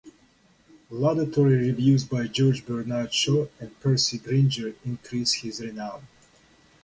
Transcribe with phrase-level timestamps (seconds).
[0.89, 6.07] Laudatory reviews by George Bernard Shaw and Percy Grainger increased his renown.